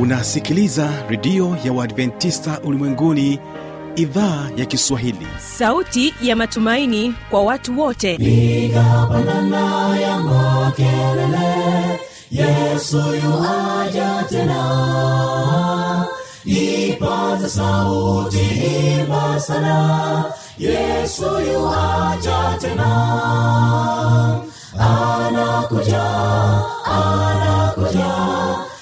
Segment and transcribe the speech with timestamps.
[0.00, 3.38] unasikiliza redio ya uadventista ulimwenguni
[3.96, 5.26] idhaa ya kiswahili.
[5.38, 8.16] Sauti ya matumaini kwa watu wote.
[8.16, 12.00] Nigapandana ya makelele
[12.30, 16.06] yesu yuaja tena.
[16.44, 18.38] Ipaza sauti
[19.00, 20.24] imba sana
[20.58, 22.90] yesu yuaja tena.
[24.78, 26.02] Anakuja
[26.84, 28.09] anakuja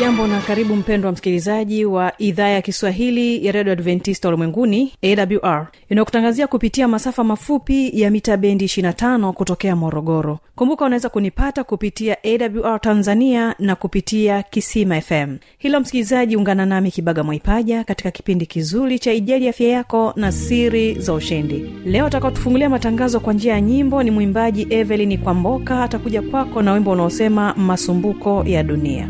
[0.00, 6.46] jambo na karibu mpendwa msikilizaji wa idhaa ya kiswahili ya redio adventista ulimwenguni awr inayokutangazia
[6.46, 10.38] kupitia masafa mafupi ya mita bendi 25 kutokea morogoro.
[10.56, 17.22] Kumbuka unaweza kunipata kupitia awr tanzania na kupitia kisima fm hilo msikilizaji ungana nami kibaga
[17.24, 21.58] mwaipaja katika kipindi kizuri cha ijali afya yako na siri za ushindi.
[21.84, 25.82] Leo atakaotufungulia matangazo kwa njia ya nyimbo ni mwimbaji evelin kwamboka.
[25.82, 29.08] Atakuja kwako na wimbo unaosema masumbuko ya dunia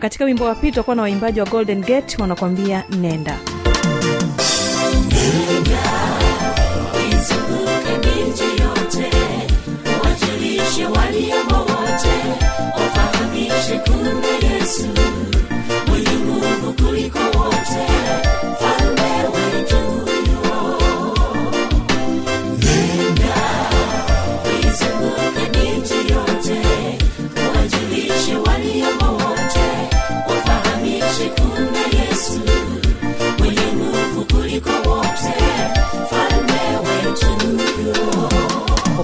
[0.00, 3.38] katika wimbo wa pili tutakuwa na waimbaji wa golden gate wanakwambia nenda.
[7.10, 9.10] Izunguke miji yote
[10.04, 12.14] wajulishe waliomo wote
[12.76, 14.10] wafahamishe kuna
[14.52, 14.99] yesu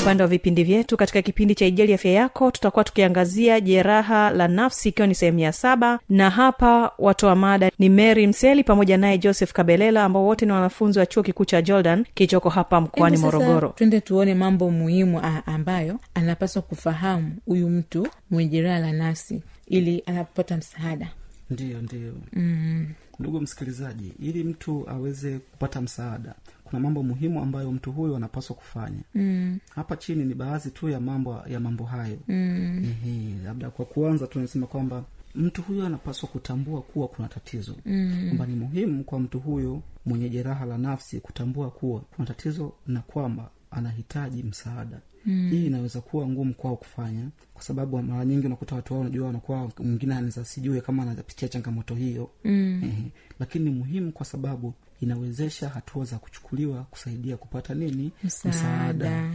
[0.06, 0.96] upande wa vipindi vyetu.
[0.96, 5.52] Katika kipindi cha ijali afya yako tutakuwa tukiangazia jeraha la nafsi ikiwa ni sehemu ya
[5.52, 5.98] saba.
[6.08, 10.98] Na hapa watoa mada ni mary mseli pamoja naye joseph kabelela ambao wote ni wanafunzi
[10.98, 13.68] wa chuo kikuu cha jordan kilichoko hapa mkoani morogoro.
[13.68, 20.56] twende tuone mambo muhimu ambayo anapaswa kufahamu huyu mtu mwenye jeraha la nafsi ili anapopata
[20.56, 21.08] msaada.
[21.50, 22.12] Ndiyo ndiyo.
[22.32, 22.86] Mm.
[23.18, 26.34] ndugu msikilizaji ili mtu aweze kupata msaada
[26.66, 29.58] kuna mambo muhimu ambayo mtu huyu anapaswa kufanya mm.
[29.74, 33.40] hapa chini ni baadhi tu ya mambo ya mambo hayo mm.
[33.44, 35.04] Labda kwa kuanza tunasema kwamba
[35.34, 38.24] mtu huyu anapaswa kutambua kuwa kuna tatizo mm.
[38.26, 43.00] kwamba ni muhimu kwa mtu huyo mwenye jeraha la nafsi kutambua kuwa kuna tatizo na
[43.00, 45.48] kwamba anahitaji msaada mm.
[45.50, 49.70] hii inaweza kuwa ngumu kwao kufanya kwa sababu mara nyingi unakuta watu wao unajua wanakuwa
[49.78, 52.80] mwingine anaweza sijue kama anapitia changamoto hiyo mm.
[52.84, 53.04] eh,
[53.40, 58.10] lakini ni muhimu kwa sababu inawezesha hatua za kuchukuliwa kusaidia kupata nini?
[58.24, 59.30] Msaada.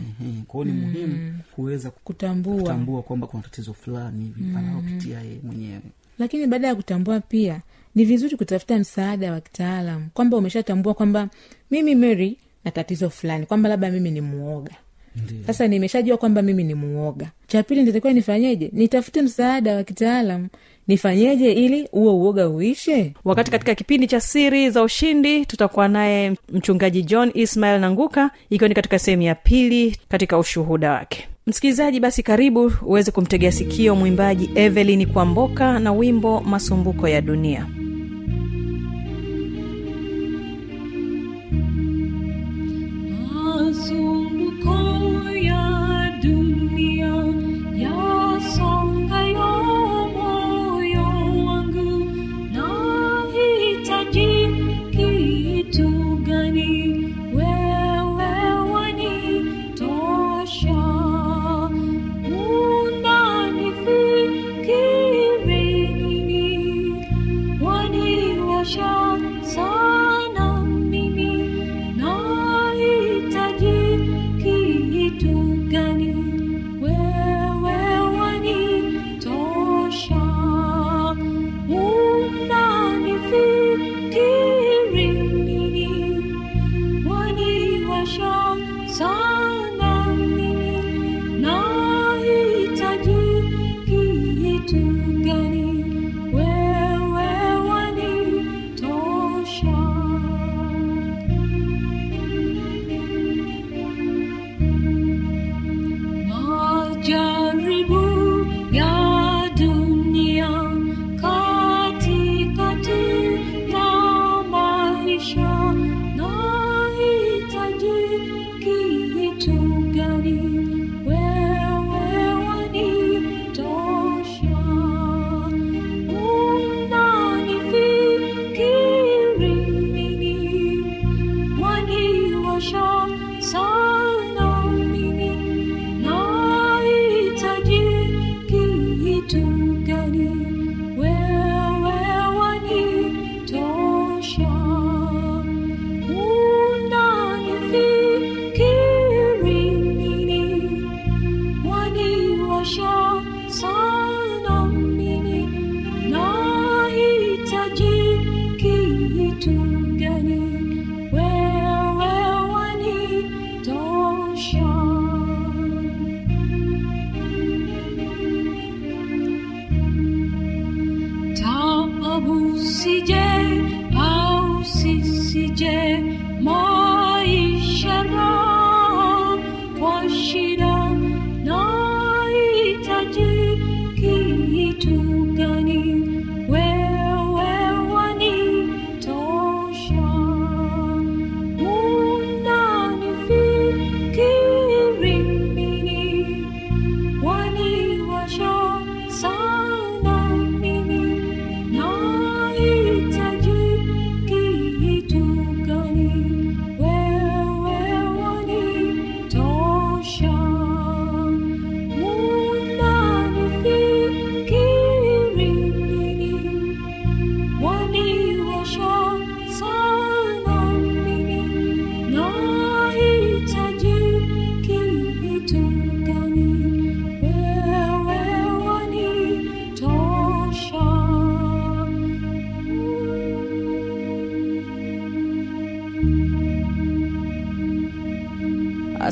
[0.47, 2.55] Kwa hiyo ni muhimu kuweza kutambua.
[2.61, 4.57] kutambua kwamba kuna tatizo fulani hivi mm.
[4.57, 5.81] anayopitia yeye mwenyewe.
[6.19, 7.61] Lakini baada ya kutambua pia
[7.95, 11.29] ni vizuri kutafuta msaada wa kitaalam kwamba umeshatambua kwamba
[11.71, 14.71] mimi mary na tatizo fulani kwamba labda mimi ni muoga.
[15.15, 15.41] Ndiyo.
[15.47, 17.31] sasa nimeshajua kwamba mimi ni muoga.
[17.47, 18.69] Cha pili nitakiwa nifanyeje?
[18.73, 20.47] Nitafute msaada wa kitaalam
[20.91, 23.13] nifanyeje ili huo uoga uishe?
[23.25, 28.75] Wakati katika kipindi cha siri za ushindi tutakuwa naye mchungaji john ismael nanguka ikiwa ni
[28.75, 31.27] katika sehemu ya pili katika ushuhuda wake.
[31.47, 37.67] Msikilizaji basi karibu uweze kumtegea sikio mwimbaji evelin kwamboka na wimbo masumbuko ya dunia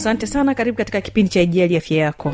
[0.09, 2.33] asante sana karibu katika kipindi cha ijali afya yako.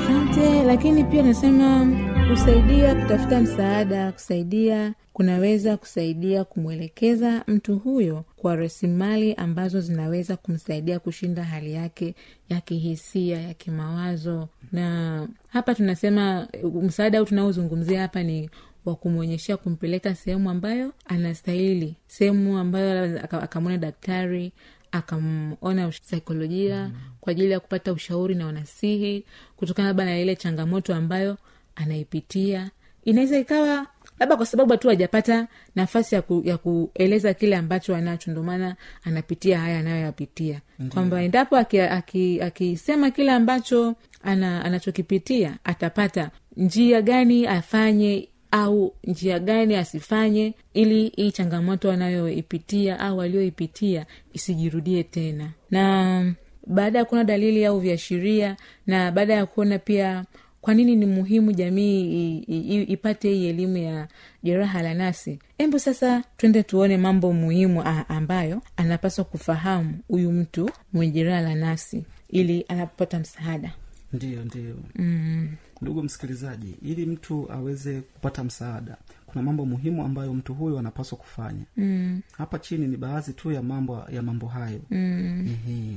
[0.00, 1.86] Asante lakini pia nasema
[2.30, 11.44] kusaidia kutafuta msaada kusaidia kunaweza kusaidia kumwelekeza mtu huyo kwa rasilimali ambazo zinaweza kumsaidia kushinda
[11.44, 12.14] hali yake
[12.48, 14.48] ya kihisia ya kimawazo.
[14.72, 16.48] Na hapa tunasema
[16.82, 18.50] msaada au tunaozungumzia hapa ni
[18.84, 24.52] wa kumwonyeshea kumpeleka sehemu ambayo anastahili sehemu ambayo akamwona daktari
[24.92, 26.94] akamona saikolojia mm.
[27.20, 29.24] kwa ajili ya kupata ushauri na wanasihi
[29.56, 31.36] kutokana labda na ile changamoto ambayo
[31.76, 32.70] anaipitia.
[33.04, 33.86] Inaweza ikawa
[34.18, 39.60] labda kwa sababu tu hajapata nafasi ya, ku, ya kueleza kile ambacho anacho ndomaana anapitia
[39.60, 40.60] haya anayoyapitia.
[40.94, 42.78] Kwamba endapo akisema aki, aki
[43.14, 51.92] kile ambacho ana, anachokipitia atapata njia gani afanye au njia gani asifanye ili hii changamoto
[51.92, 55.50] anayoipitia au aliyoipitia isijirudie tena.
[55.70, 56.34] Na
[56.66, 60.24] baada ya kuona dalili au viashiria na baada ya kuona pia
[60.60, 64.08] kwa nini ni muhimu jamii i, i, i, ipate hii elimu ya
[64.42, 70.70] jeraha la nasi embo sasa twende tuone mambo muhimu a- ambayo anapaswa kufahamu huyu mtu
[70.92, 73.72] mwenye jeraha la nasi ili anapopata msaada
[74.12, 75.48] ndiyo ndiyo mm.
[75.82, 81.64] ndugu msikilizaji ili mtu aweze kupata msaada kuna mambo muhimu ambayo mtu huyo anapaswa kufanya
[81.76, 82.20] mm.
[82.32, 85.56] hapa chini ni baadhi tu ya mambo ya mambo hayo mm.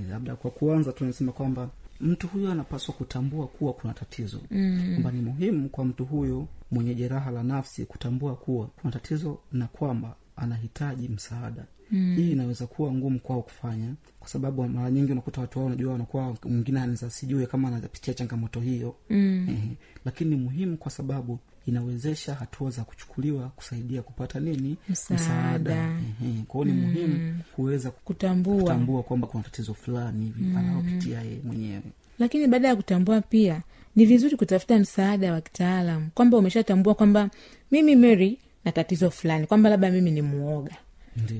[0.09, 1.69] Labda kwa kuanza tunasema kwamba
[2.01, 4.89] mtu huyo anapaswa kutambua kuwa kuna tatizo mm.
[4.91, 9.67] kwamba ni muhimu kwa mtu huyo mwenye jeraha la nafsi kutambua kuwa kuna tatizo na
[9.67, 12.15] kwamba anahitaji msaada mm.
[12.15, 16.37] hii inaweza kuwa ngumu kwao kufanya kwa sababu mara nyingi unakuta watu wao unajua wanakuwa
[16.45, 18.95] mwingine anaweza sijue kama anapitia changamoto hiyo.
[19.09, 19.45] Mm.
[19.49, 24.77] eh, lakini ni muhimu kwa sababu inawezesha hatua za kuchukuliwa kusaidia kupata nini?
[24.89, 25.99] Msaada.
[26.47, 28.61] Kwa hiyo ni muhimu kuweza kutambua.
[28.61, 30.57] kutambua kwamba kuna tatizo fulani hivi mm.
[30.57, 31.83] anaopitia yeye mwenyewe.
[32.19, 33.61] Lakini baada ya kutambua pia
[33.95, 37.29] ni vizuri kutafuta msaada wa kitaalam kwamba umeshatambua kwamba
[37.71, 40.75] mimi mary na tatizo fulani kwamba labda mimi ni muoga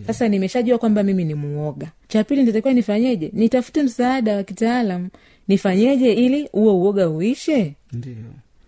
[0.07, 1.91] sasa nimeshajua kwamba mimi ni muoga.
[2.07, 3.29] Cha pili nitatakiwa nifanyeje?
[3.33, 5.09] Nitafute msaada wa kitaalam
[5.47, 7.75] nifanyeje ili huo uoga uishe?
[7.93, 8.15] Ndio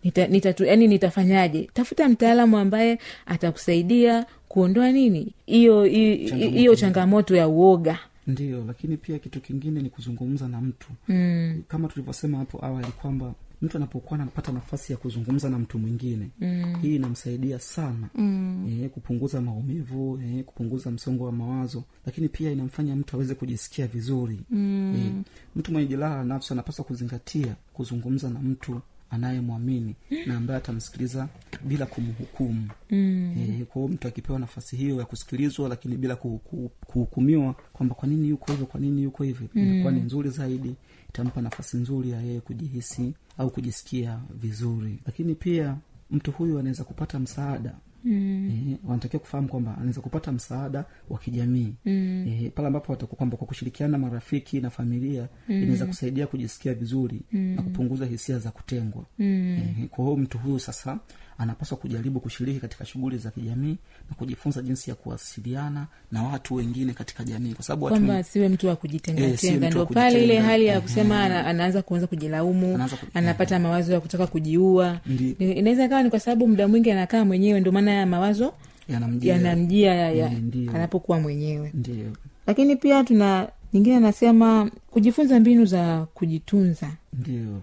[0.04, 1.70] nita, nitatu, yani nitafanyaje?
[1.74, 5.34] Tafuta mtaalamu ambaye atakusaidia kuondoa nini?
[5.46, 6.58] Hiyo hiyo- Changamoto.
[6.58, 8.00] hiyo changamoto ya uoga.
[8.28, 10.88] Ndio lakini pia kitu kingine ni kuzungumza na mtu.
[11.08, 11.62] Mm.
[11.68, 13.34] kama tulivyosema hapo awali kwamba
[13.66, 16.76] mtu anapokuwa anapata nafasi ya kuzungumza na mtu mwingine mm.
[16.82, 18.82] hii inamsaidia sana mm.
[18.84, 24.40] e, kupunguza maumivu e, kupunguza msongo wa mawazo lakini pia inamfanya mtu aweze kujisikia vizuri
[24.50, 24.96] mm.
[24.96, 25.24] e,
[25.56, 29.96] mtu mwenye jeraha la nafsi anapaswa kuzingatia kuzungumza na mtu anayemwamini
[30.26, 31.28] na ambaye atamsikiliza
[31.64, 33.34] bila kumhukumu mm.
[33.38, 38.08] e, kwa hiyo mtu akipewa nafasi hiyo ya kusikilizwa lakini bila kuhuku- kuhukumiwa kwamba kwa
[38.08, 39.64] nini yuko hivyo kwa nini yuko hivyo mm.
[39.64, 40.76] inakuwa ni nzuri zaidi
[41.10, 45.78] itampa nafasi nzuri ya yeye kujihisi au kujisikia vizuri lakini pia
[46.12, 47.74] mtu huyu anaweza kupata msaada
[48.06, 48.50] Mm.
[48.72, 52.28] Eh, wanatakiwa kufahamu kwamba anaweza kupata msaada wa kijamii mm.
[52.28, 55.64] eh, pale ambapo kwamba kwa kushirikiana marafiki na familia mm.
[55.64, 57.40] inaweza kusaidia kujisikia vizuri mm.
[57.56, 59.58] na kupunguza hisia za kutengwa mm.
[59.80, 61.00] eh, kwa hiyo mtu huyu sasa
[61.38, 63.78] anapaswa kujaribu kushiriki katika shughuli za kijamii
[64.10, 68.30] na kujifunza jinsi ya kuwasiliana na watu wengine katika jamii kwa sababu kwamba watu...
[68.30, 70.82] siwe mtu wa Eh, kujitengatenga mtu ndo pale ile hali ya Mhm.
[70.84, 75.00] kusema ana, anaanza kuanza kujilaumu Anaanza ku- anapata mawazo ya kutaka kujiua.
[75.40, 78.54] Inaweza ikawa ni kwa sababu muda mwingi anakaa mwenyewe ndio maana ya mawazo
[78.88, 79.94] yanamjia.
[79.94, 81.72] ya, ya, ya, Eh, anapokuwa mwenyewe.
[81.74, 82.12] Ndio
[82.48, 86.88] lakini pia tuna nyingine anasema kujifunza mbinu za kujitunza.
[87.14, 87.62] Ndio.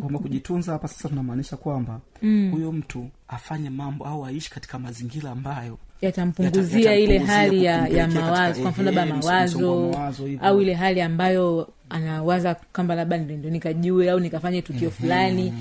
[0.00, 2.50] Kwamba kujitunza hapa sasa tunamaanisha kwamba mm.
[2.50, 8.08] huyo mtu afanye mambo au aishi katika mazingira ambayo yatampunguzia Yata- ile hali ya, ya
[8.08, 13.50] mawazo kwa mfano labda mawazo mawazo au ile hali ambayo anawaza kwamba labda ndo ndo
[13.50, 15.52] nikajue au nikafanye tukio fulani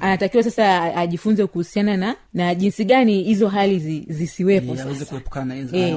[0.00, 4.74] anatakiwa sasa ajifunze kuhusiana na na jinsi gani hizo hali zi, zisiwepo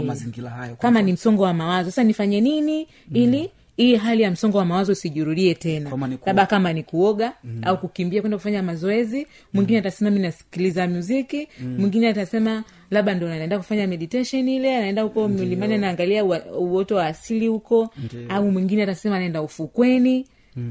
[0.03, 0.75] mazingira hayo.
[0.75, 1.89] kama ni msongo wa mawazo.
[1.89, 5.89] Sasa nifanye nini ili hii hali ya msongo wa mawazo usijirudie tena?
[6.25, 7.33] Labda kama ni kuoga
[7.63, 13.57] au kukimbia kwenda kufanya mazoezi mwingine atasema mi nasikiliza muziki mwingine atasema labda ndo anaenda
[13.57, 16.25] kufanya meditation ile anaenda huko milimani anaangalia
[16.60, 17.89] uoto wa asili huko.
[18.29, 20.25] Au mwingine atasema anaenda ufukweni.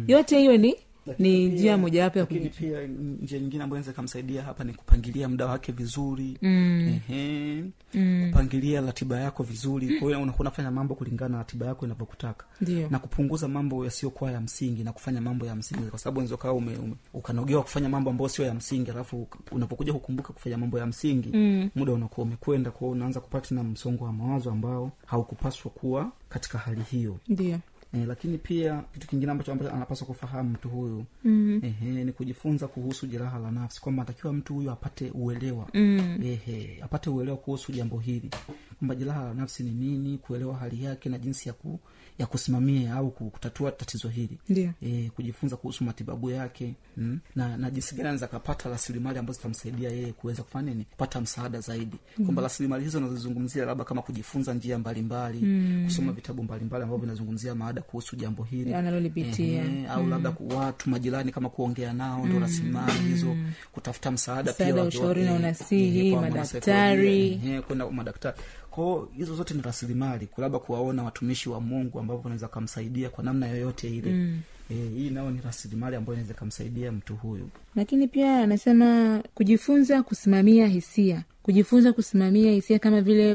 [0.06, 0.74] Yote hiyo ni
[1.18, 2.82] ni njia mojawapo ya lakini pia
[3.22, 7.00] njia nyingine ambayo inaweza ikamsaidia hapa ni kupangilia muda wake vizuri mm.
[7.08, 7.64] Ehe.
[7.94, 8.26] Mm.
[8.30, 12.46] kupangilia ratiba yako vizuri kwa hiyo unakuwa unafanya mambo kulingana na ratiba yako inavyokutaka
[12.90, 16.54] na kupunguza mambo yasiyokuwa ya msingi na kufanya mambo ya msingi kwa sababu unaweza ukawa
[16.54, 20.86] ume, ume, ukanogewa kufanya mambo ambayo sio ya msingi alafu unapokuja kukumbuka kufanya mambo ya
[20.86, 21.70] msingi mm.
[21.74, 26.82] muda unakuwa umekwenda kwao unaanza kupata na msongo wa mawazo ambao haukupaswa kuwa katika hali
[26.82, 27.58] hiyo ndio
[27.94, 31.64] E, lakini pia kitu kingine ambacho ambacho anapaswa kufahamu mtu huyu mm-hmm.
[31.64, 36.18] ehe, ni kujifunza kuhusu jeraha la nafsi kwamba atakiwa mtu huyu apate uelewa mm.
[36.24, 38.30] ehe, apate uelewa kuhusu jambo hili
[38.78, 41.80] kwamba jeraha la nafsi ni nini kuelewa hali yake na jinsi ya ku,
[42.18, 44.70] ya kusimamia au kutatua tatizo hili Ndio.
[44.82, 49.90] e, kujifunza kuhusu matibabu yake mm, na na jinsi gani anaweza akapata rasilimali ambazo zitamsaidia
[49.90, 52.24] yeye kuweza kufanya nini kupata msaada zaidi mm.
[52.24, 55.82] kwamba rasilimali hizo nazozungumzia labda kama kujifunza njia mbalimbali mm.
[55.84, 59.64] kusoma vitabu mbalimbali ambavyo vinazungumzia maada kuhusu jambo hili Analolipitia.
[59.64, 63.36] e, au labda ku- watu majirani kama kuongea nao ndo rasilimali hizo
[63.72, 67.40] kutafuta msaada Msaada, pia ushauri na unasihi, madaktari.
[67.66, 68.36] kwenda madaktari
[68.70, 73.46] kwao hizo zote ni rasilimali labda kuwaona watumishi wa mungu ambavyo unaweza kamsaidia kwa namna
[73.48, 74.12] yoyote ile.
[74.12, 74.40] Mm.
[74.70, 77.48] e, hii nao ni rasilimali ambayo inaweza ikamsaidia mtu huyu.
[77.76, 81.24] Lakini pia anasema kujifunza kusimamia hisia.
[81.42, 83.34] Kujifunza kusimamia hisia kama vile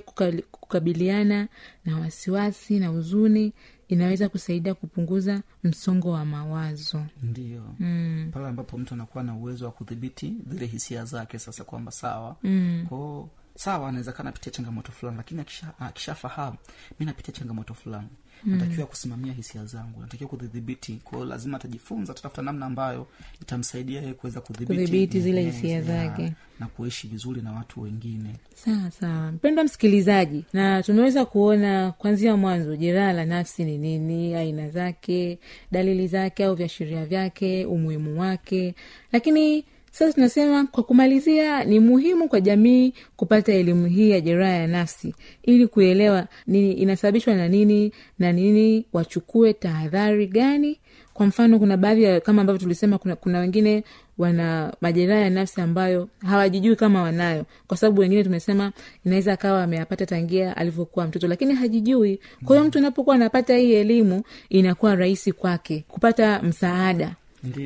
[0.51, 1.47] kukabiliana
[1.85, 3.53] na wasiwasi na huzuni
[3.87, 7.05] inaweza kusaidia kupunguza msongo wa mawazo.
[7.23, 8.29] Ndio mm.
[8.33, 12.35] pale ambapo mtu anakuwa na uwezo wa kudhibiti zile hisia zake sasa kwamba sawa.
[12.43, 12.85] Mm.
[12.89, 16.57] kwao sawa anaweza kaa napitia changamoto fulani lakini akisha- akishafahamu
[16.99, 18.07] mi napitia changamoto fulani
[18.45, 20.99] natakiwa kusimamia hisia zangu natakiwa kudhibiti.
[21.03, 23.07] Kwao lazima atajifunza atatafuta namna ambayo
[23.41, 26.33] itamsaidia yeye kuweza kudhibiti zile hisia zake.
[26.59, 28.35] na kuishi vizuri na watu wengine.
[28.55, 29.31] Sawa sawa.
[29.31, 35.39] Mpendwa msikilizaji na tunaweza kuona kwanzia mwanzo jeraha la nafsi ni nini aina zake
[35.71, 38.75] dalili zake au viashiria vyake umuhimu wake.
[39.11, 39.65] Lakini
[39.97, 45.15] sasa tunasema kwa kumalizia ni muhimu kwa jamii kupata elimu hii ya jeraha ya nafsi
[45.43, 50.79] ili kuelewa nini inasababishwa na nini na nini wachukue tahadhari gani.
[51.13, 53.83] Kwa mfano kuna baadhi ya kama ambavyo tulisema kuna, kuna wengine
[54.17, 57.45] wana majeraha ya nafsi ambayo hawajijui kama wanayo.
[57.67, 58.71] Kwa sababu wengine tumesema
[59.05, 62.19] inaweza akawa ameyapata tangia alivyokuwa mtoto lakini hajijui.
[62.45, 67.15] Kwa hiyo mtu anapokuwa anapata hii elimu inakuwa rahisi kwake kupata msaada.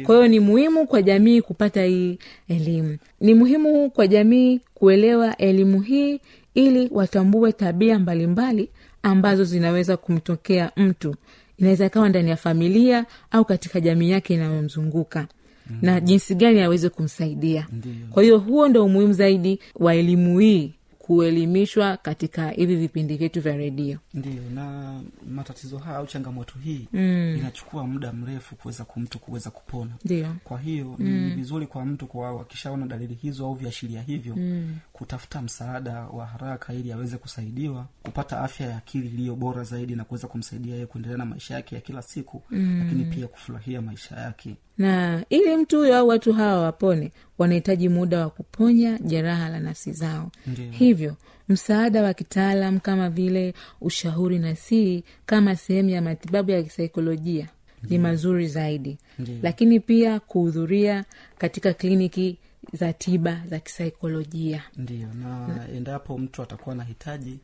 [0.05, 2.17] Kwa hiyo ni muhimu kwa jamii kupata hii
[2.49, 2.97] elimu.
[3.21, 6.19] Ni muhimu kwa jamii kuelewa elimu hii
[6.55, 8.69] ili watambue tabia mbalimbali
[9.03, 11.15] ambazo zinaweza kumtokea mtu.
[11.57, 15.27] Inaweza ikawa ndani ya familia au katika jamii yake inayomzunguka.
[15.69, 15.77] Mm.
[15.81, 17.67] na jinsi gani aweze kumsaidia.
[17.71, 17.95] Ndiyo.
[18.11, 20.73] kwa hiyo huo ndo umuhimu zaidi wa elimu hii
[21.15, 24.93] kuelimishwa katika hivi vipindi vyetu vya redio ndio na
[25.29, 27.35] matatizo haya au changamoto hii mm.
[27.39, 31.05] inachukua muda mrefu kuweza kumtu kuweza kupona ndio kwa hiyo mm.
[31.07, 34.75] ni vizuri kwa mtu kwa akishaona dalili hizo au viashiria hivyo mm.
[34.93, 40.03] kutafuta msaada wa haraka ili aweze kusaidiwa kupata afya ya akili iliyo bora zaidi na
[40.03, 42.79] kuweza kumsaidia yeye kuendelea na maisha yake ya kila siku mm.
[42.83, 48.19] lakini pia kufurahia maisha yake na ili mtu huyo au watu hawa wapone wanahitaji muda
[48.19, 50.31] wa kuponya jeraha la nafsi zao.
[50.47, 50.71] Ndiyo.
[50.71, 51.15] hivyo
[51.49, 57.47] msaada wa kitaalam kama vile ushauri na sii kama sehemu ya matibabu ya kisaikolojia
[57.89, 58.97] ni mazuri zaidi.
[59.19, 59.37] Ndiyo.
[59.43, 61.05] lakini pia kuhudhuria
[61.37, 62.37] katika kliniki
[62.73, 64.63] za tiba za kisaikolojia.
[64.77, 67.39] Ndio na endapo mtu atakuwa anahitaji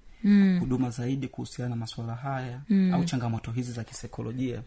[0.59, 2.61] huduma zaidi kuhusiana na masuala haya
[2.93, 4.61] au changamoto hizi za kisaikolojia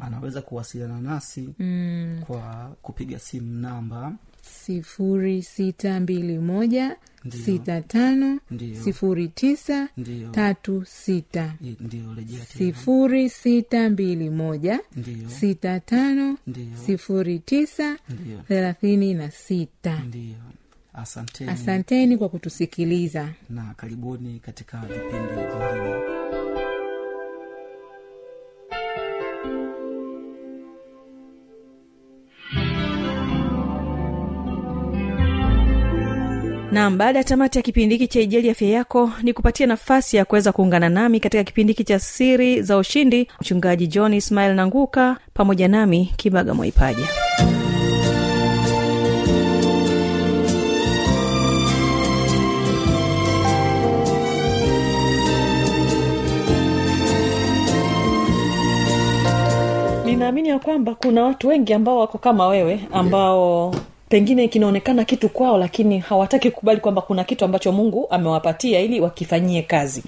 [0.00, 1.48] anaweza kuwasiliana nasi
[2.26, 7.44] kwa kupiga simu namba sifuri sita mbili moja Ndiyo.
[7.44, 8.82] sita tano Ndiyo.
[8.82, 10.28] sifuri tisa Ndiyo.
[10.30, 11.54] tatu sita
[11.90, 15.28] tena sifuri sita mbili moja Ndiyo.
[15.28, 16.76] sita tano Ndiyo.
[16.86, 18.38] sifuri tisa Ndiyo.
[18.48, 20.34] thelathini na sita ndio
[20.94, 21.50] asanteni.
[21.50, 23.28] Asanteni kwa kutusikiliza.
[23.50, 26.20] Na karibuni katika vipindi vingine.
[36.72, 40.24] Nam baada ya tamati ya kipindi hiki cha ijali afya yako ni kupatia nafasi ya
[40.24, 45.68] kuweza kuungana nami katika kipindi hiki cha siri za ushindi mchungaji john ismail nanguka pamoja
[45.68, 47.08] nami kibaga mwaipaja
[60.20, 63.74] ninaamini ya kwamba kuna watu wengi ambao wako kama wewe ambao
[64.08, 69.62] pengine kinaonekana kitu kwao lakini hawataki kukubali kwamba kuna kitu ambacho mungu amewapatia ili wakifanyie
[69.62, 70.02] kazi.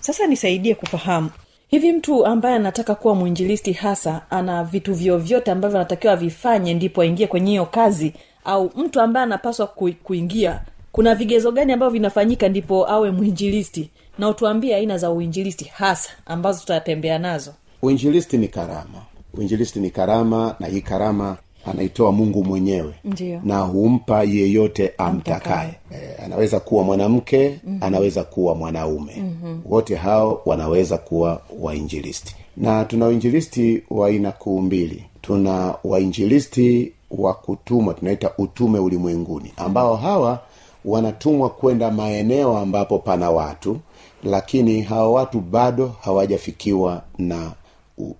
[0.00, 1.30] Sasa nisaidie kufahamu
[1.68, 7.26] hivi mtu ambaye anataka kuwa mwinjilisti hasa ana vitu vyovyote ambavyo anatakiwa avifanye ndipo aingie
[7.26, 8.12] kwenye hiyo kazi?
[8.44, 10.60] Au mtu ambaye anapaswa ku, kuingia
[10.92, 13.90] kuna vigezo gani ambavyo vinafanyika ndipo awe mwinjilisti?
[14.18, 17.54] Na utuambie aina za uinjilisti hasa ambazo tutatembea nazo.
[17.82, 19.02] Uinjilisti ni karama
[19.38, 23.40] uinjilisti ni karama na hii karama anaitoa mungu mwenyewe Ndiyo.
[23.44, 27.78] na humpa yeyote amtakaye e, anaweza kuwa mwanamke mm-hmm.
[27.82, 29.60] anaweza kuwa mwanaume mm-hmm.
[29.64, 37.34] wote hao wanaweza kuwa wainjilisti na tuna uinjilisti wa aina kuu mbili tuna wainjilisti wa
[37.34, 40.40] kutumwa tunaita utume ulimwenguni ambao hawa
[40.84, 43.78] wanatumwa kwenda maeneo ambapo pana watu
[44.24, 47.52] lakini hawa watu bado hawajafikiwa na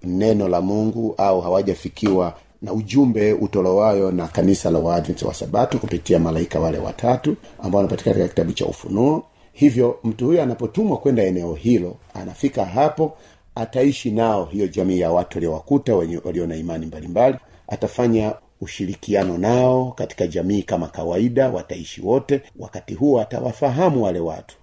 [0.02, 6.18] neno la mungu au hawajafikiwa na ujumbe utolewayo na kanisa la waadvent wa sabato kupitia
[6.18, 9.22] malaika wale watatu ambao wanapatikana katika kitabu cha ufunuo.
[9.52, 13.16] Hivyo mtu huyo anapotumwa kwenda eneo hilo anafika hapo
[13.54, 17.36] ataishi nao hiyo jamii ya watu waliowakuta walio na imani mbalimbali.
[17.68, 22.42] Atafanya ushirikiano nao katika jamii kama kawaida wataishi wote.
[22.58, 24.56] Wakati huo atawafahamu wale watu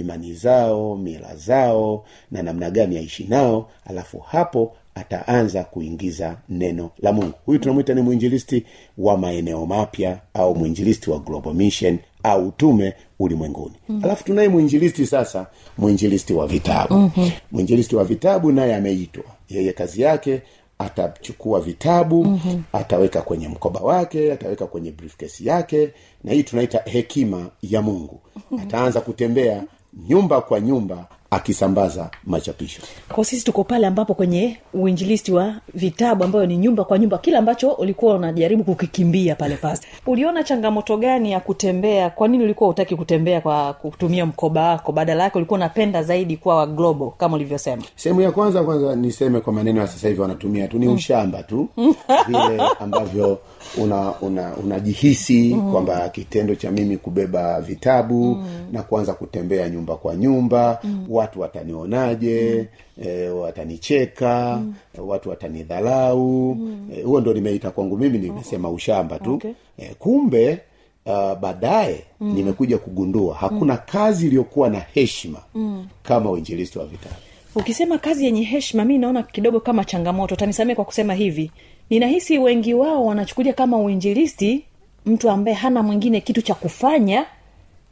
[0.00, 7.12] imani zao mila zao na namna gani aishi nao alafu hapo ataanza kuingiza neno la
[7.12, 8.64] mungu huyu tunamwita ni mwinjilisti
[8.98, 14.00] wa maeneo mapya au mwinjilisti wa global mission au utume ulimwenguni mm.
[14.04, 15.46] alafu tunaye mwinjilisti sasa
[15.78, 17.30] mwinjilisti wa vitabu mm-hmm.
[17.52, 20.42] mwinjilisti wa vitabu naye ameitwa yeye kazi yake
[20.78, 22.62] atachukua vitabu mm-hmm.
[22.72, 25.90] ataweka kwenye mkoba wake ataweka kwenye briefcase yake
[26.24, 28.20] na hii tunaita hekima ya mungu
[28.62, 29.64] ataanza kutembea
[30.08, 32.82] nyumba kwa nyumba akisambaza machapisho.
[33.08, 37.36] Kwa sisi tuko pale ambapo kwenye uinjilisti wa vitabu ambayo ni nyumba kwa nyumba kile
[37.36, 42.10] ambacho ulikuwa unajaribu kukikimbia pale pasta uliona changamoto gani ya kutembea?
[42.10, 44.92] Kwa nini ulikuwa utaki kutembea kwa kutumia mkoba wako?
[44.92, 47.82] Badala yake ulikuwa unapenda zaidi kuwa wa globo kama ulivyosema.
[47.96, 51.68] Sehemu ya kwanza kwanza niseme kwa maneno ya sasa hivi wanatumia tu ni ushamba tu.
[52.28, 53.38] Vile ambavyo
[53.76, 55.72] una una unajihisi mm.
[55.72, 58.46] kwamba kitendo cha mimi kubeba vitabu mm.
[58.72, 61.06] na kuanza kutembea nyumba kwa nyumba mm.
[61.08, 63.04] watu watanionaje mm.
[63.08, 64.74] e, watanicheka mm.
[65.08, 66.88] watu watanidhalau mm.
[66.96, 69.52] e, huo ndo nimeita kwangu mimi nimesema ushamba tu Okay.
[69.78, 70.58] e, kumbe
[71.06, 72.34] uh, baadaye mm.
[72.34, 73.80] nimekuja kugundua hakuna mm.
[73.86, 75.86] kazi iliyokuwa na heshima mm.
[76.02, 77.14] kama uinjilisti wa vitabu
[77.58, 80.36] ukisema kazi yenye heshima mi naona kidogo kama changamoto.
[80.36, 81.50] Tanisamee kwa kusema hivi.
[81.90, 84.64] Ninahisi wengi wao wanachukulia kama uinjilisti
[85.06, 87.26] mtu ambaye hana mwingine kitu cha kufanya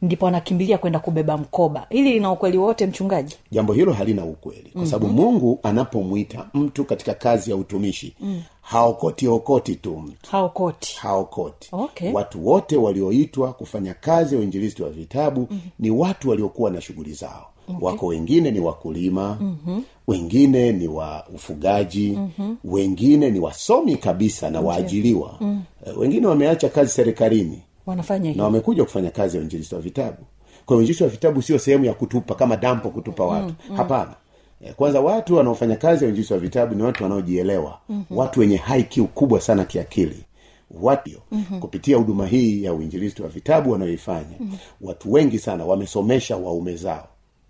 [0.01, 1.87] ndipo anakimbilia kwenda kubeba mkoba.
[1.89, 3.35] Hili lina ukweli wote mchungaji?
[3.51, 4.69] Jambo hilo halina ukweli.
[4.73, 5.25] Kwa sababu mm-hmm.
[5.25, 8.41] mungu anapomwita mtu katika kazi ya utumishi mm.
[8.61, 10.31] haokoti okoti tu mtu.
[10.31, 10.97] Haokoti.
[11.01, 11.69] Haokoti.
[11.71, 12.11] Okay.
[12.13, 15.59] watu wote walioitwa kufanya kazi ya uinjilisti wa vitabu mm-hmm.
[15.79, 17.85] ni watu waliokuwa na shughuli zao okay.
[17.87, 19.83] wako wengine ni wakulima mm-hmm.
[20.07, 22.57] wengine ni wa ufugaji mm-hmm.
[22.63, 25.99] wengine ni wasomi kabisa na waajiliwa mm-hmm.
[25.99, 30.17] wengine wameacha kazi serikalini wanafanya na wamekuja kufanya kazi ya uinjilisti wa vitabu
[30.65, 33.77] kwa uinjilisti wa vitabu sio sehemu ya kutupa kama dampo kutupa watu mm-hmm.
[33.77, 34.15] hapana
[34.61, 38.17] Eh, kwanza watu wanaofanya kazi ya uinjilisti wa vitabu ni watu wanaojielewa mm-hmm.
[38.17, 40.23] watu wenye high kubwa sana kiakili
[40.81, 41.59] watu mm-hmm.
[41.59, 44.57] kupitia huduma hii ya uinjilisti wa vitabu wanayoifanya mm-hmm.
[44.81, 47.07] watu wengi sana wamesomesha waume zao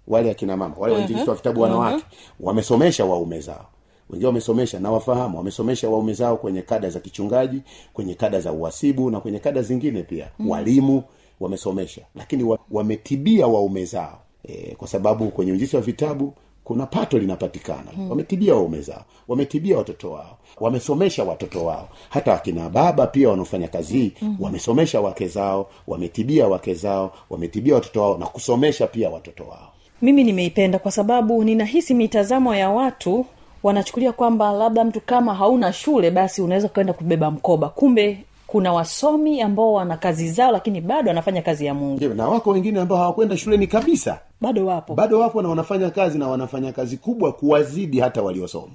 [0.08, 2.04] wale akina mama wale wainjilisti wa kitabu wanawake
[2.40, 3.66] wamesomesha waume zao.
[4.10, 7.62] Wengine wamesomesha na wafahamu wamesomesha waume zao kwenye kada za kichungaji
[7.94, 10.28] kwenye kada za uhasibu na kwenye kada zingine pia.
[10.40, 10.50] Mm.
[10.50, 11.04] walimu
[11.40, 14.20] wamesomesha lakini wa, wametibia waume zao.
[14.44, 17.92] E, kwa sababu kwenye uinjilisti wa vitabu kuna pato linapatikana.
[17.96, 18.10] Hmm.
[18.10, 21.90] wametibia waume zao wametibia watoto wao wamesomesha watoto wao.
[22.10, 24.38] Hata wakina baba pia wanaofanya kazi hii hmm.
[24.40, 30.24] wamesomesha wake zao wametibia wake zao wametibia watoto wao na kusomesha pia watoto wao mimi
[30.24, 33.26] nimeipenda kwa sababu ninahisi mitazamo ya watu
[33.64, 37.70] wanachukulia kwamba labda mtu kama hauna shule basi unaweza ukaenda kubeba mkoba.
[37.70, 42.06] Kumbe kuna wasomi ambao wana kazi zao lakini bado wanafanya kazi ya mungu.
[42.16, 44.20] Na wako wengine ambao hawakwenda shuleni kabisa.
[44.42, 44.94] Bado wapo.
[44.96, 48.74] Bado wapo na wanafanya kazi na wanafanya kazi kubwa kuwazidi hata waliosoma.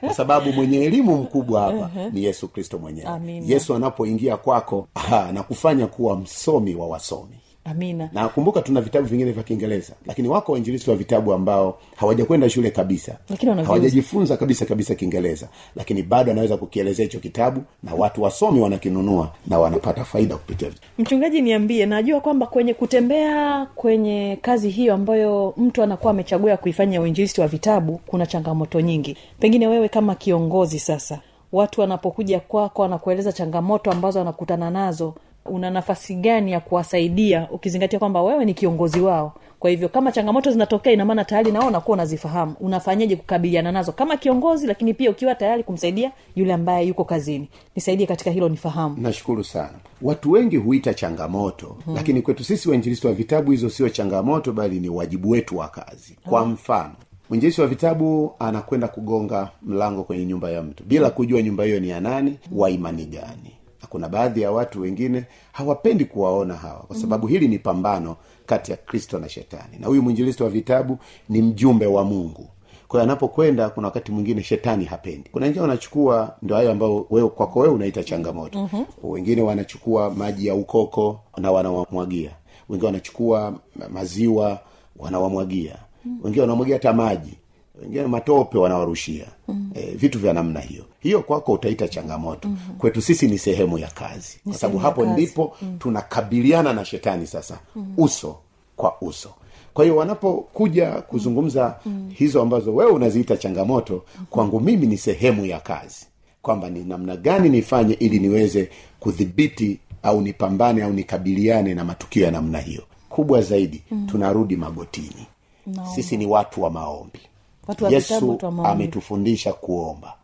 [0.00, 3.08] Kwa sababu mwenye elimu mkubwa hapa ni yesu kristo mwenyewe.
[3.46, 8.10] Yesu anapoingia kwako aha, na kufanya kuwa msomi wa wasomi amina.
[8.12, 12.70] Na kumbuka tuna vitabu vingine vya kiingereza lakini wako wainjilisi wa vitabu ambao hawajakwenda shule
[12.70, 13.16] kabisa.
[13.30, 19.30] Lakini hawajajifunza kabisa kabisa kiingereza lakini bado anaweza kukielezea hicho kitabu na watu wasomi wanakinunua
[19.46, 25.82] na wanapata faida kupitia mchungaji niambie najua kwamba kwenye kutembea kwenye kazi hiyo ambayo mtu
[25.82, 29.16] anakuwa amechagua ya kuifanya uinjilisti wa vitabu kuna changamoto nyingi.
[29.40, 31.20] Pengine wewe kama kiongozi sasa
[31.52, 35.14] watu wanapokuja kwako wanakueleza changamoto ambazo wanakutana nazo
[35.46, 39.32] una nafasi gani ya kuwasaidia ukizingatia kwamba wewe ni kiongozi wao.
[39.58, 42.54] Kwa hivyo kama changamoto zinatokea inamaana tayari nao unakuwa unazifahamu.
[42.60, 47.48] Unafanyaje kukabiliana nazo kama kiongozi lakini pia ukiwa tayari kumsaidia yule ambaye yuko kazini?
[47.76, 48.96] Nisaidie katika hilo nifahamu.
[49.00, 49.74] Nashukuru sana.
[50.02, 51.94] Watu wengi huita changamoto hmm.
[51.94, 56.16] lakini kwetu sisi wainjilisti wa vitabu hizo sio changamoto bali ni wajibu wetu wa kazi.
[56.28, 56.94] Kwa mfano
[57.30, 61.88] mwinjilisi wa vitabu anakwenda kugonga mlango kwenye nyumba ya mtu bila kujua nyumba hiyo ni
[61.88, 63.56] ya nani wa imani gani
[63.94, 68.76] kuna baadhi ya watu wengine hawapendi kuwaona hawa kwa sababu hili ni pambano kati ya
[68.76, 69.78] kristo na shetani.
[69.80, 72.48] Na huyu mwinjilisti wa vitabu ni mjumbe wa mungu.
[72.88, 75.30] Kwa hiyo anapokwenda kuna wakati mwingine shetani hapendi.
[75.32, 78.58] Kuna wengine wanachukua ndo hayo ambayo wewe kwako wewe unaita changamoto.
[78.58, 78.84] Mm-hmm.
[79.02, 82.30] wengine wanachukua maji ya ukoko na wanawamwagia.
[82.68, 83.54] Wengine wanachukua
[83.92, 84.58] maziwa
[84.96, 85.76] wanawamwagia.
[86.22, 87.34] Wengine wanamwagia hata maji
[87.82, 89.70] wengine matope wanawarushia mm.
[89.74, 92.76] e, vitu vya namna hiyo hiyo kwako utaita changamoto mm-hmm.
[92.76, 95.12] kwetu sisi ni sehemu ya kazi kwa sababu hapo kazi.
[95.12, 95.76] ndipo mm.
[95.78, 97.94] tunakabiliana na shetani sasa mm.
[97.96, 98.36] uso
[98.76, 99.30] kwa uso
[99.74, 102.10] kwa hiyo wanapokuja kuzungumza mm.
[102.14, 106.06] hizo ambazo wewe unaziita changamoto kwangu mimi ni sehemu ya kazi
[106.42, 112.30] kwamba ni namna gani nifanye ili niweze kudhibiti au nipambane au nikabiliane na matukio ya
[112.30, 114.06] namna hiyo kubwa zaidi mm.
[114.10, 115.26] tunarudi magotini
[115.66, 115.86] no.
[115.94, 117.20] sisi ni watu wa maombi
[117.66, 120.14] Watu wa yesu ametufundisha kuomba.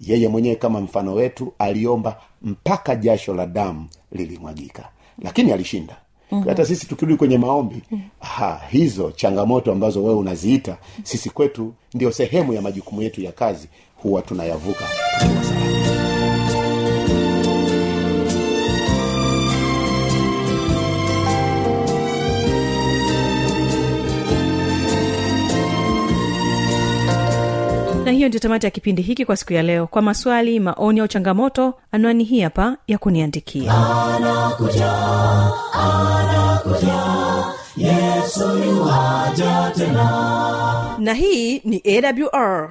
[0.00, 4.88] Yeye mwenyewe kama mfano wetu aliomba mpaka jasho la damu lilimwagika.
[5.22, 5.96] Lakini alishinda.
[6.32, 6.48] Mm-hmm.
[6.48, 7.82] hata sisi tukirudi kwenye maombi
[8.20, 13.68] ha, hizo changamoto ambazo wewe unaziita sisi kwetu ndio sehemu ya majukumu yetu ya kazi
[13.96, 14.84] huwa tunayavuka
[15.20, 15.49] tukiwa
[28.20, 29.86] hiyo ndio tamati ya kipindi hiki kwa siku ya leo.
[29.86, 33.72] Kwa maswali maoni au changamoto anwani hii hapa ya kuniandikia.
[40.98, 42.70] Na hii ni awr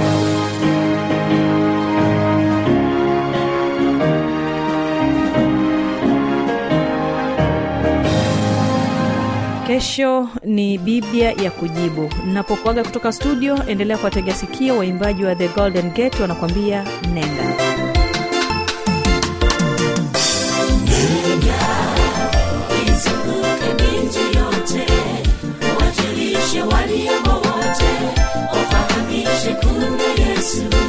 [9.71, 12.09] kesho ni biblia ya kujibu.
[12.33, 17.43] Napokuaga kutoka studio endelea kuwategea sikio waimbaji wa the golden gate wanakuambia nenda.
[22.87, 24.85] Izunguke miji yote
[25.79, 27.91] wajulishe waliomo wote
[28.53, 29.55] wafahamishe
[30.21, 30.80] yesu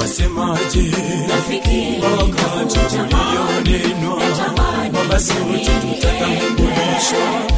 [0.00, 0.92] wasemaje
[2.20, 4.22] wakati tulionenwa,
[5.10, 7.53] basi wote tutatambulishwa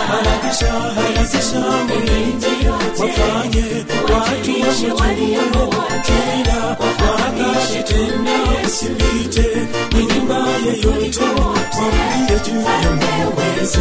[0.08, 3.66] harakisha harakisha mwenende wafanye
[4.14, 5.70] watu wamejue
[6.06, 8.34] kila wakati tena
[8.68, 9.48] usipite
[9.94, 13.80] ni nyumba yeyote wambie juu ya mwezi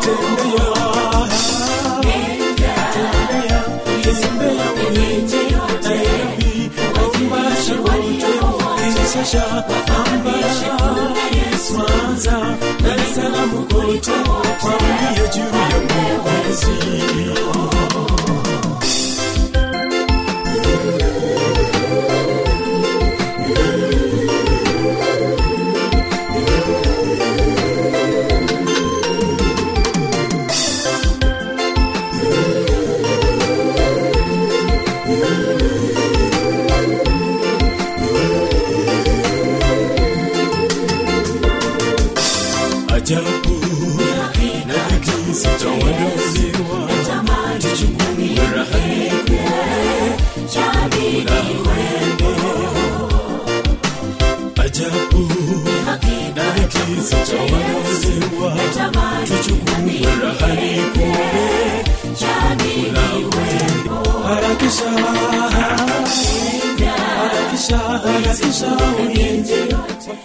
[0.00, 0.81] tembea tembea
[9.22, 9.64] kisha
[11.72, 12.56] Mwanza